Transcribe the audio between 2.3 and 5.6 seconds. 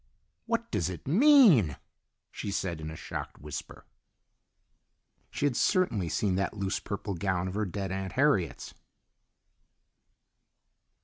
she said in a shocked whisper. She had